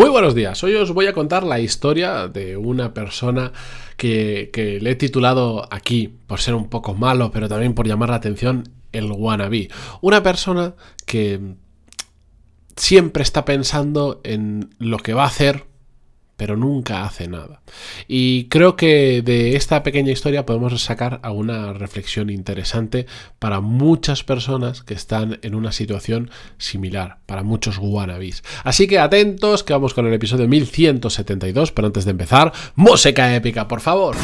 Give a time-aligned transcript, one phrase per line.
[0.00, 3.52] Muy buenos días, hoy os voy a contar la historia de una persona
[3.98, 8.16] que, le he titulado aquí, por ser un poco malo, pero también por llamar la
[8.16, 9.68] atención, el wannabe.
[10.00, 10.72] Una persona
[11.04, 11.52] que
[12.76, 15.66] siempre está pensando en lo que va a hacer
[16.40, 17.60] pero nunca hace nada.
[18.08, 23.04] Y creo que de esta pequeña historia podemos sacar alguna reflexión interesante
[23.38, 28.42] para muchas personas que están en una situación similar, para muchos wannabes.
[28.64, 33.68] Así que atentos, que vamos con el episodio 1172, pero antes de empezar, música épica,
[33.68, 34.16] por favor.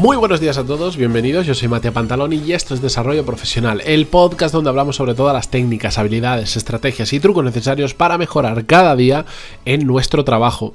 [0.00, 3.82] Muy buenos días a todos, bienvenidos, yo soy Matías Pantaloni y esto es Desarrollo Profesional,
[3.84, 8.64] el podcast donde hablamos sobre todas las técnicas, habilidades, estrategias y trucos necesarios para mejorar
[8.64, 9.26] cada día
[9.66, 10.72] en nuestro trabajo.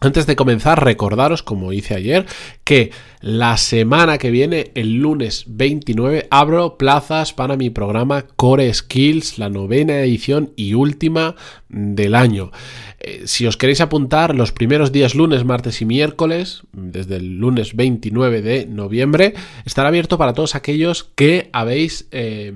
[0.00, 2.24] Antes de comenzar, recordaros, como hice ayer,
[2.64, 9.36] que la semana que viene, el lunes 29, abro plazas para mi programa Core Skills,
[9.36, 11.36] la novena edición y última
[11.70, 12.50] del año.
[13.02, 17.74] Eh, si os queréis apuntar los primeros días lunes, martes y miércoles, desde el lunes
[17.74, 19.32] 29 de noviembre,
[19.64, 22.52] estará abierto para todos aquellos que habéis eh,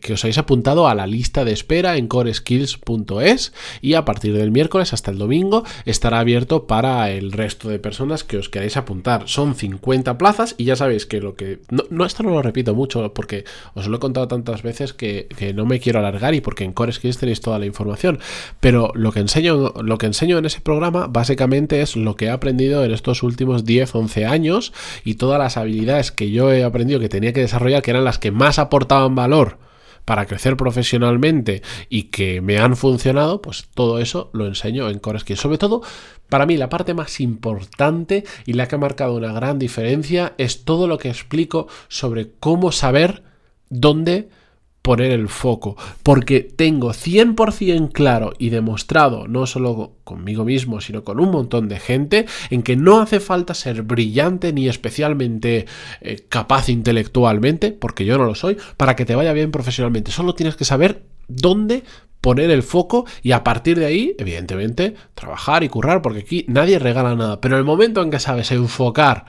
[0.00, 4.52] que os habéis apuntado a la lista de espera en coreskills.es y a partir del
[4.52, 9.28] miércoles hasta el domingo estará abierto para el resto de personas que os queráis apuntar.
[9.28, 13.12] Son 50 plazas y ya sabéis que lo que no, esto no lo repito mucho
[13.12, 13.44] porque
[13.74, 16.72] os lo he contado tantas veces que, que no me quiero alargar y porque en
[16.72, 18.20] Core Skills tenéis toda la información,
[18.58, 22.30] pero lo que enseño lo que enseño en ese programa básicamente es lo que he
[22.30, 24.72] aprendido en estos últimos 10, 11 años
[25.04, 28.18] y todas las habilidades que yo he aprendido que tenía que desarrollar, que eran las
[28.18, 29.58] que más aportaban valor
[30.04, 35.20] para crecer profesionalmente y que me han funcionado, pues todo eso lo enseño en Core
[35.20, 35.40] Skills.
[35.40, 35.82] Sobre todo,
[36.28, 40.64] para mí la parte más importante y la que ha marcado una gran diferencia es
[40.64, 43.22] todo lo que explico sobre cómo saber
[43.68, 44.28] dónde
[44.90, 51.20] poner el foco, porque tengo 100% claro y demostrado, no solo conmigo mismo, sino con
[51.20, 55.66] un montón de gente, en que no hace falta ser brillante ni especialmente
[56.00, 60.10] eh, capaz intelectualmente, porque yo no lo soy, para que te vaya bien profesionalmente.
[60.10, 61.84] Solo tienes que saber dónde
[62.20, 66.80] poner el foco y a partir de ahí, evidentemente, trabajar y currar, porque aquí nadie
[66.80, 67.40] regala nada.
[67.40, 69.26] Pero el momento en que sabes enfocar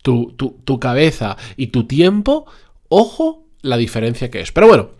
[0.00, 2.46] tu, tu cabeza y tu tiempo,
[2.88, 4.52] ojo la diferencia que es.
[4.52, 4.90] Pero bueno,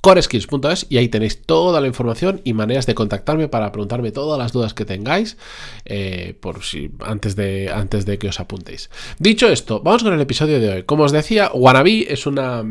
[0.00, 4.52] coreskills.es y ahí tenéis toda la información y maneras de contactarme para preguntarme todas las
[4.52, 5.36] dudas que tengáis
[5.84, 8.90] eh, por si antes de antes de que os apuntéis.
[9.18, 10.82] Dicho esto, vamos con el episodio de hoy.
[10.82, 12.64] Como os decía, wannabe es una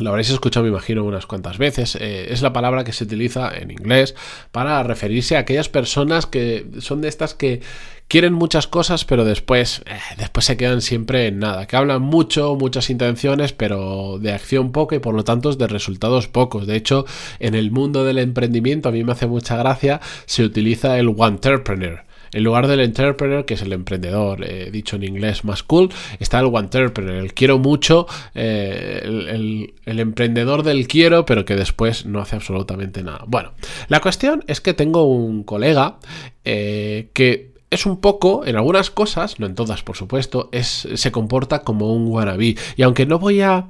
[0.00, 1.96] lo habréis escuchado, me imagino, unas cuantas veces.
[1.96, 4.14] Eh, es la palabra que se utiliza en inglés
[4.52, 7.60] para referirse a aquellas personas que son de estas que
[8.08, 11.66] quieren muchas cosas, pero después, eh, después se quedan siempre en nada.
[11.66, 16.26] Que hablan mucho, muchas intenciones, pero de acción poco y por lo tanto de resultados
[16.26, 16.66] pocos.
[16.66, 17.06] De hecho,
[17.38, 22.04] en el mundo del emprendimiento, a mí me hace mucha gracia, se utiliza el one-entrepreneur
[22.32, 26.40] en lugar del entrepreneur, que es el emprendedor, eh, dicho en inglés más cool, está
[26.40, 32.36] el entrepreneur, el quiero mucho, eh, el, emprendedor del quiero, pero que después no hace
[32.36, 33.24] absolutamente nada.
[33.26, 33.52] Bueno,
[33.88, 35.98] la cuestión es que tengo un colega
[36.44, 41.12] eh, que es un poco, en algunas cosas, no en todas por supuesto, es, se
[41.12, 42.56] comporta como un wannabe.
[42.76, 43.66] Y aunque no voy a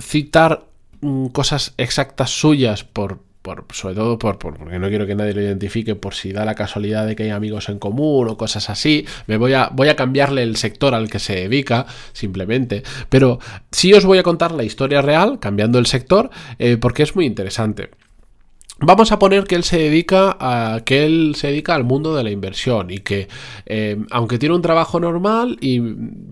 [0.00, 0.64] citar
[1.00, 3.20] mm, cosas exactas suyas por,
[3.72, 7.06] sobre todo por, porque no quiero que nadie lo identifique por si da la casualidad
[7.06, 10.42] de que hay amigos en común o cosas así, me voy a, voy a cambiarle
[10.42, 12.82] el sector al que se dedica, simplemente.
[13.08, 13.38] Pero
[13.70, 17.26] sí os voy a contar la historia real, cambiando el sector, eh, porque es muy
[17.26, 17.90] interesante.
[18.80, 22.24] Vamos a poner que él se dedica a que él se dedica al mundo de
[22.24, 23.28] la inversión y que
[23.66, 25.80] eh, aunque tiene un trabajo normal y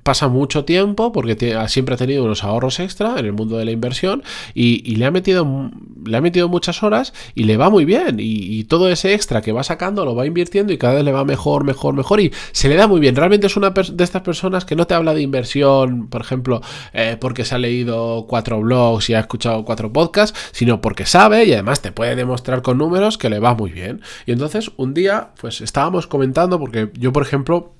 [0.02, 1.36] pasa mucho tiempo porque
[1.68, 5.12] siempre ha tenido unos ahorros extra en el mundo de la inversión y, le ha
[5.12, 5.70] metido
[6.04, 9.52] le ha metido muchas horas y le va muy bien y, todo ese extra que
[9.52, 12.68] va sacando lo va invirtiendo y cada vez le va mejor mejor mejor y se
[12.68, 13.14] le da muy bien.
[13.14, 16.60] Realmente es una de estas personas que no te habla de inversión por ejemplo
[16.92, 21.44] eh, porque se ha leído cuatro blogs y ha escuchado cuatro podcasts sino porque sabe
[21.44, 24.00] y además te puede demostrar mostrar con números que le va muy bien.
[24.26, 27.72] Y entonces un día, pues estábamos comentando, porque yo, por ejemplo,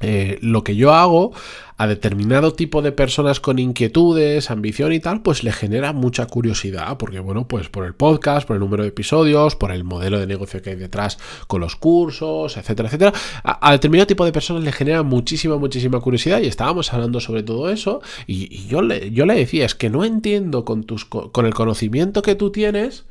[0.00, 1.32] eh, lo que yo hago
[1.76, 6.96] a determinado tipo de personas con inquietudes, ambición y tal, pues le genera mucha curiosidad,
[6.98, 10.26] porque bueno, pues por el podcast, por el número de episodios, por el modelo de
[10.26, 11.18] negocio que hay detrás
[11.48, 13.12] con los cursos, etcétera, etcétera,
[13.42, 17.70] a, determinado tipo de personas le genera muchísima, muchísima curiosidad y estábamos hablando sobre todo
[17.70, 21.54] eso y, yo, le, yo le decía, es que no entiendo con, tus, con el
[21.54, 23.04] conocimiento que tú tienes,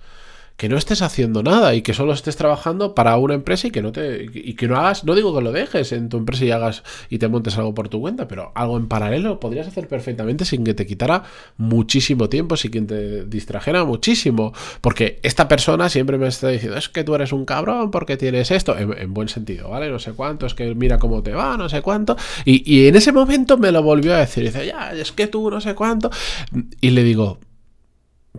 [0.58, 3.84] que no estés haciendo nada y que solo estés trabajando para una empresa y que
[3.84, 6.52] no te y que no hagas, no digo que lo dejes en tu empresa y
[6.52, 10.46] hagas y te montes algo por tu cuenta, pero algo en paralelo podrías hacer perfectamente
[10.46, 11.24] sin que te quitara
[11.58, 14.52] muchísimo tiempo, sin que te distrajera muchísimo,
[14.82, 18.50] porque esta persona siempre me está diciendo, es que tú eres un cabrón porque tienes
[18.50, 19.92] esto, en, buen sentido, ¿vale?
[19.92, 22.96] No sé cuánto, es que mira cómo te va, no sé cuánto, y, y en
[22.96, 26.10] ese momento me lo volvió a decir, dice, ya, es que tú no sé cuánto,
[26.82, 27.40] y le digo,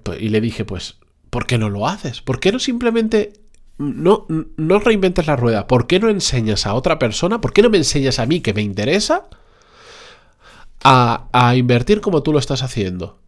[0.02, 0.98] pues, y le dije, pues
[1.30, 2.20] ¿por qué no lo haces?
[2.20, 3.32] ¿Por qué no simplemente
[3.78, 5.66] no, no reinventes la rueda?
[5.66, 7.40] ¿Por qué no enseñas a otra persona?
[7.40, 9.28] ¿Por qué no me enseñas a mí que me interesa
[10.84, 13.18] a, a invertir como tú lo estás haciendo?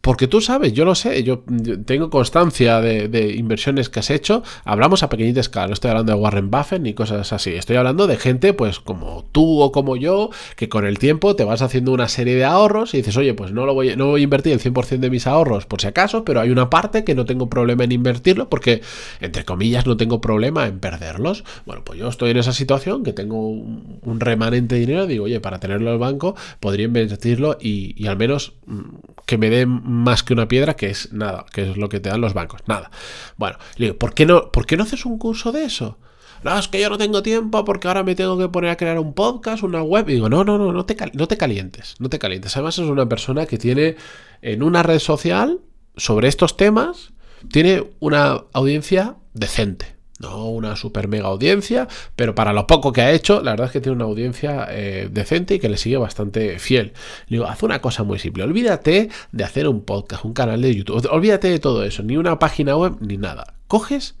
[0.00, 1.42] Porque tú sabes, yo lo sé, yo,
[1.84, 4.42] tengo constancia de, inversiones que has hecho.
[4.64, 7.50] Hablamos a pequeñita escala, no estoy hablando de Warren Buffett ni cosas así.
[7.50, 11.44] Estoy hablando de gente, pues como tú o como yo, que con el tiempo te
[11.44, 14.22] vas haciendo una serie de ahorros y dices, oye, pues no, lo voy, no voy
[14.22, 17.14] a invertir el 100% de mis ahorros por si acaso, pero hay una parte que
[17.14, 18.80] no tengo problema en invertirlo porque,
[19.20, 21.44] entre comillas, no tengo problema en perderlos.
[21.66, 25.40] Bueno, pues yo estoy en esa situación que tengo un, remanente de dinero, digo, oye,
[25.40, 28.80] para tenerlo en el banco, podría invertirlo y, al menos mm,
[29.30, 32.08] que me den más que una piedra, que es nada, que es lo que te
[32.08, 32.90] dan los bancos, nada.
[33.36, 35.98] Bueno, le digo, ¿por qué no, ¿por qué no haces un curso de eso?
[36.42, 38.98] No, es que yo no tengo tiempo porque ahora me tengo que poner a crear
[38.98, 40.08] un podcast, una web.
[40.08, 42.56] Y digo, no, no, no, no te, no te calientes, no te calientes.
[42.56, 43.94] Además es una persona que tiene
[44.42, 45.60] en una red social
[45.96, 47.12] sobre estos temas,
[47.52, 49.99] tiene una audiencia decente.
[50.20, 53.72] No una super mega audiencia, pero para lo poco que ha hecho, la verdad es
[53.72, 56.92] que tiene una audiencia eh, decente y que le sigue bastante fiel.
[57.26, 60.76] Le digo, haz una cosa muy simple, olvídate de hacer un podcast, un canal de
[60.76, 63.54] YouTube, olvídate de todo eso, ni una página web, ni nada.
[63.66, 64.16] Coges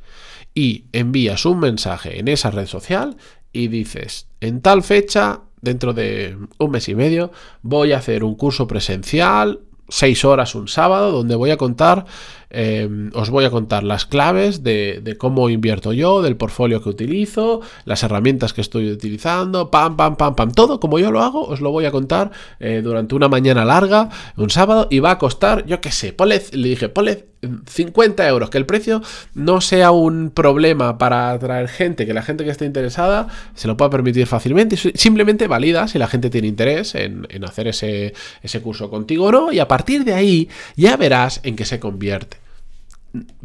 [0.54, 3.16] y envías un mensaje en esa red social
[3.52, 7.30] y dices, en tal fecha, dentro de un mes y medio,
[7.62, 9.60] voy a hacer un curso presencial,
[9.90, 12.06] seis horas un sábado, donde voy a contar
[12.50, 17.60] Em, os voy a contar las claves de, cómo invierto yo, del portfolio que utilizo,
[17.84, 21.60] las herramientas que estoy utilizando, pam, pam, pam, pam, todo como yo lo hago, os
[21.60, 25.64] lo voy a contar eh, durante una mañana larga, un sábado, y va a costar,
[25.66, 27.26] yo qué sé, ponle, le dije, ponle
[27.66, 29.00] 50 euros, que el precio
[29.34, 33.76] no sea un problema para atraer gente, que la gente que esté interesada se lo
[33.76, 38.12] pueda permitir fácilmente, simplemente valida si la gente tiene interés en, en hacer ese,
[38.42, 41.80] ese curso contigo o no, y a partir de ahí ya verás en qué se
[41.80, 42.39] convierte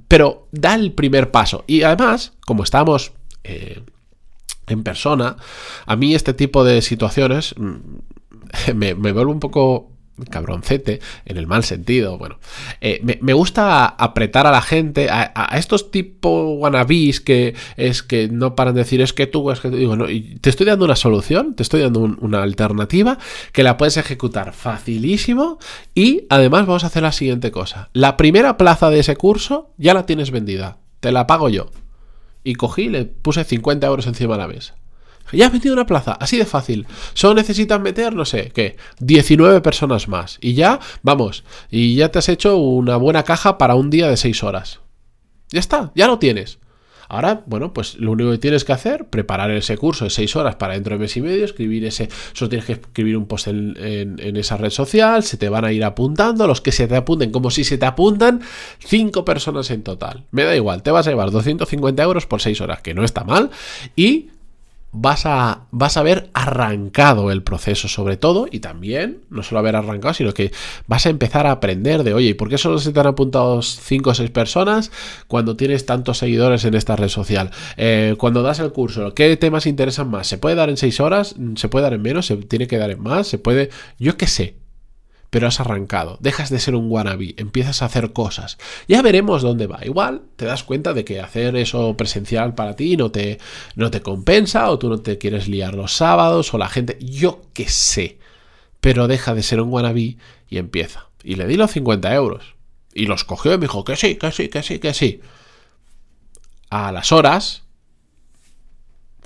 [0.08, 1.64] pero da el primer paso.
[1.68, 3.14] Y además, como estamos
[3.44, 3.82] eh,
[4.68, 5.38] en persona,
[5.86, 7.76] a mí este tipo de situaciones mm,
[8.76, 9.95] me, me vuelve un poco
[10.30, 12.40] cabroncete, en el mal sentido, bueno,
[12.80, 18.56] eh, me, gusta apretar a la gente, a, estos tipo wannabes que es que no
[18.56, 20.96] paran de decir es que tú, es que digo, no, y te estoy dando una
[20.96, 23.18] solución, te estoy dando una alternativa
[23.52, 25.60] que la puedes ejecutar facilísimo
[25.94, 29.94] y además vamos a hacer la siguiente cosa, la primera plaza de ese curso ya
[29.94, 31.70] la tienes vendida, te la pago yo.
[32.48, 34.76] Y cogí, le puse 50 euros encima de la mesa.
[35.32, 36.88] Ya has metido una plaza, así de fácil.
[37.14, 38.78] Solo necesitas meter, no sé, ¿qué?
[39.00, 40.38] 19 personas más.
[40.42, 44.18] Y ya, vamos, y ya te has hecho una buena caja para un día de
[44.18, 44.80] 6 horas.
[45.50, 46.60] Ya está, ya lo tienes.
[47.08, 50.56] Ahora, bueno, pues lo único que tienes que hacer, preparar ese curso de 6 horas
[50.56, 53.76] para dentro de mes y medio, escribir ese, solo tienes que escribir un post en,
[53.78, 57.32] en, esa red social, se te van a ir apuntando, los que se te apunten,
[57.32, 58.42] como si se te apuntan
[58.80, 60.26] 5 personas en total.
[60.32, 63.24] Me da igual, te vas a llevar 250 euros por 6 horas, que no está
[63.24, 63.52] mal,
[63.96, 64.30] y
[64.98, 69.76] vas a, vas a haber arrancado el proceso sobre todo y también, no solo haber
[69.76, 70.52] arrancado, sino que
[70.88, 73.62] vas a empezar a aprender de, oye, ¿y por qué solo se te han apuntado
[73.62, 74.92] 5 o 6 personas
[75.28, 77.52] cuando tienes tantos seguidores en esta red social?
[77.78, 80.28] Eh, cuando das el curso, ¿qué temas interesan más?
[80.28, 81.36] ¿Se puede dar en 6 horas?
[81.56, 82.26] ¿Se puede dar en menos?
[82.26, 83.28] ¿Se tiene que dar en más?
[83.28, 83.70] ¿Se puede...?
[84.00, 84.56] Yo qué sé,
[85.30, 88.58] pero has arrancado, dejas de ser un wannabe, empiezas a hacer cosas.
[88.88, 89.80] Ya veremos dónde va.
[89.84, 93.40] Igual te das cuenta de que hacer eso presencial para ti no te,
[93.76, 97.42] no te compensa o tú no te quieres liar los sábados o la gente, yo
[97.54, 98.18] qué sé.
[98.80, 100.18] Pero deja de ser un wannabe
[100.48, 101.08] y empieza.
[101.24, 102.56] Y le di los 50 euros.
[102.94, 105.22] Y los cogió y me dijo que sí, que sí, que sí, que sí.
[106.70, 107.64] A las horas,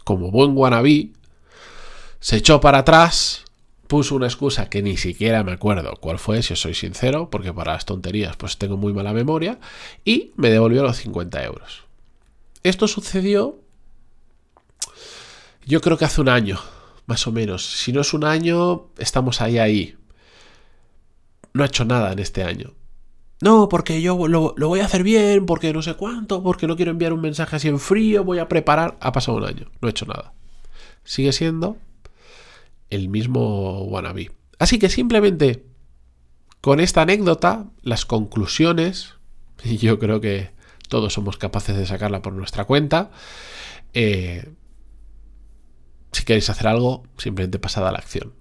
[0.04, 1.10] como buen wannabe,
[2.20, 3.46] se echó para atrás
[3.90, 7.52] puso una excusa que ni siquiera me acuerdo cuál fue, si os soy sincero, porque
[7.52, 9.60] para las tonterías pues tengo muy mala memoria,
[10.06, 11.86] y me devolvió los 50 euros.
[12.62, 13.60] Esto sucedió,
[15.66, 16.60] yo creo que hace un año,
[17.08, 17.66] más o menos.
[17.66, 19.98] Si no es un año, estamos ahí, ahí.
[21.54, 22.76] No ha hecho nada en este año.
[23.42, 26.76] No, porque yo lo, lo, voy a hacer bien, porque no sé cuánto, porque no
[26.76, 29.00] quiero enviar un mensaje así en frío, voy a preparar.
[29.02, 30.34] Ha pasado un año, no he hecho nada.
[31.04, 31.78] Sigue siendo
[32.90, 34.32] el mismo wannabe.
[34.58, 35.66] Así que simplemente
[36.62, 39.16] con esta anécdota, las conclusiones,
[39.64, 40.52] y yo creo que
[40.90, 43.12] todos somos capaces de sacarla por nuestra cuenta.
[43.94, 44.54] Eh,
[46.12, 48.34] si queréis hacer algo, simplemente pasad a la acción.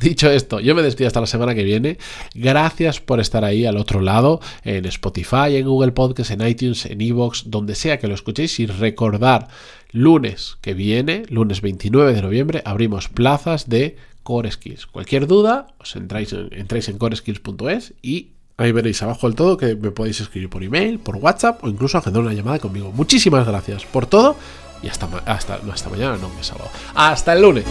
[0.00, 1.98] Dicho esto, yo me despido hasta la semana que viene.
[2.34, 7.00] Gracias por estar ahí al otro lado, en Spotify, en Google Podcasts, en iTunes, en
[7.00, 8.60] Evox, donde sea que lo escuchéis.
[8.60, 9.48] Y recordar,
[9.92, 14.86] lunes que viene, lunes 29 de noviembre, abrimos plazas de Core Skills.
[14.86, 19.76] Cualquier duda, os entráis en, entráis en coreskills.es y ahí veréis abajo del todo que
[19.76, 22.90] me podéis escribir por email, por WhatsApp o incluso agendar una llamada conmigo.
[22.92, 24.36] Muchísimas gracias por todo
[24.82, 26.68] y hasta, hasta, no, hasta mañana, no, me sábado.
[26.94, 27.64] Hasta el lunes.